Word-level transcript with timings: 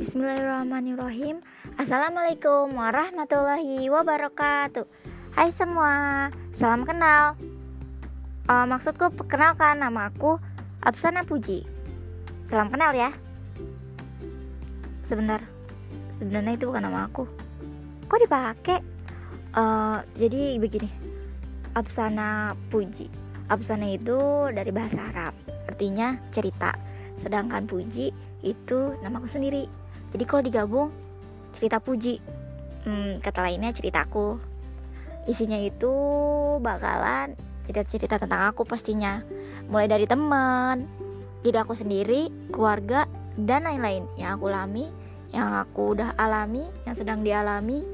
Bismillahirrahmanirrahim. 0.00 1.44
Assalamualaikum 1.76 2.72
warahmatullahi 2.72 3.84
wabarakatuh. 3.92 4.88
Hai 5.36 5.52
semua, 5.52 6.32
salam 6.56 6.88
kenal. 6.88 7.36
Uh, 8.48 8.64
Maksudku 8.64 9.12
perkenalkan 9.12 9.76
nama 9.76 10.08
aku 10.08 10.40
Absana 10.80 11.20
Puji. 11.28 11.68
Salam 12.48 12.72
kenal 12.72 12.96
ya. 12.96 13.12
Sebentar 15.04 15.44
Sebenarnya 16.16 16.56
itu 16.56 16.72
bukan 16.72 16.80
nama 16.80 17.04
aku. 17.04 17.28
Kok 18.08 18.20
dipakai? 18.24 18.80
Uh, 19.52 20.00
jadi 20.16 20.56
begini 20.56 20.88
Absana 21.76 22.56
Puji. 22.72 23.12
Absana 23.52 23.84
itu 23.92 24.48
dari 24.48 24.72
bahasa 24.72 25.04
Arab 25.12 25.36
Artinya 25.68 26.16
cerita. 26.32 26.72
Sedangkan 27.20 27.68
Puji 27.68 28.30
itu 28.40 28.96
namaku 29.04 29.28
sendiri 29.28 29.68
jadi 30.10 30.24
kalau 30.26 30.42
digabung 30.42 30.88
cerita 31.54 31.78
puji. 31.78 32.18
Hmm, 32.86 33.22
kata 33.22 33.44
lainnya 33.46 33.70
ceritaku. 33.70 34.40
Isinya 35.28 35.58
itu 35.60 35.92
bakalan 36.58 37.36
cerita-cerita 37.62 38.18
tentang 38.18 38.50
aku 38.50 38.66
pastinya. 38.66 39.22
Mulai 39.70 39.86
dari 39.86 40.06
teman 40.08 40.88
diri 41.40 41.56
aku 41.56 41.72
sendiri 41.72 42.50
keluarga 42.50 43.06
dan 43.38 43.68
lain-lain. 43.68 44.08
Yang 44.18 44.30
aku 44.40 44.44
alami 44.50 44.86
yang 45.30 45.62
aku 45.62 45.94
udah 45.94 46.18
alami 46.18 46.66
yang 46.82 46.94
sedang 46.98 47.22
dialami 47.22 47.86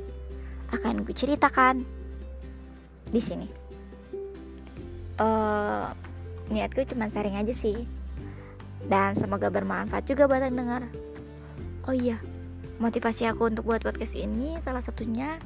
akan 0.73 1.05
ku 1.05 1.13
ceritakan. 1.13 1.85
Di 3.13 3.21
sini. 3.21 3.49
Uh, 5.17 5.93
niatku 6.49 6.85
cuma 6.89 7.13
sharing 7.13 7.37
aja 7.37 7.53
sih. 7.53 7.85
Dan 8.87 9.19
semoga 9.19 9.51
bermanfaat 9.51 10.07
juga 10.07 10.31
buat 10.31 10.47
yang 10.47 10.63
dengar 10.63 10.87
oh 11.87 11.97
iya 11.97 12.19
motivasi 12.83 13.31
aku 13.31 13.49
untuk 13.49 13.67
buat 13.67 13.83
podcast 13.83 14.15
ini 14.15 14.61
salah 14.61 14.85
satunya 14.85 15.41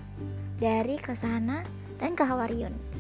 dari 0.61 0.99
Ke 0.99 1.15
sana 1.15 1.63
dan 2.03 2.19
Kahawariun 2.19 2.91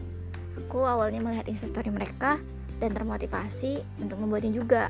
aku 0.70 0.86
awalnya 0.86 1.18
melihat 1.18 1.50
instastory 1.50 1.90
mereka 1.90 2.38
dan 2.80 2.96
termotivasi 2.96 3.84
untuk 4.00 4.22
membuatnya 4.22 4.56
juga. 4.56 4.84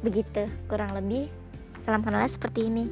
Begitu 0.00 0.46
kurang 0.70 0.94
lebih 0.94 1.28
salam 1.82 2.00
kenalnya 2.00 2.30
seperti 2.30 2.70
ini. 2.70 2.86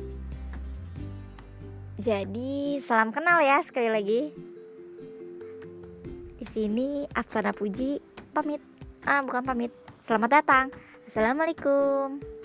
Jadi 2.02 2.82
salam 2.82 3.14
kenal 3.14 3.38
ya 3.40 3.62
sekali 3.62 3.88
lagi. 3.88 4.20
Di 6.42 6.46
sini 6.50 7.06
Afsana 7.14 7.54
Puji 7.54 8.02
pamit. 8.34 8.58
Ah 9.06 9.22
bukan 9.22 9.46
pamit. 9.46 9.70
Selamat 10.02 10.42
datang. 10.42 10.74
Assalamualaikum 11.06 12.41